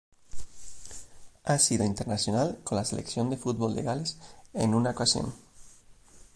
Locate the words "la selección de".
2.75-3.37